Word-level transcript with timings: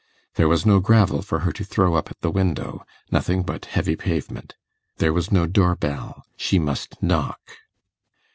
There 0.33 0.47
was 0.49 0.65
no 0.65 0.79
gravel 0.79 1.21
for 1.21 1.41
her 1.41 1.51
to 1.51 1.63
throw 1.63 1.93
up 1.93 2.09
at 2.09 2.21
the 2.21 2.31
window, 2.31 2.83
nothing 3.11 3.43
but 3.43 3.65
heavy 3.65 3.95
pavement; 3.95 4.55
there 4.97 5.13
was 5.13 5.31
no 5.31 5.45
door 5.45 5.75
bell; 5.75 6.25
she 6.35 6.57
must 6.57 7.03
knock. 7.03 7.39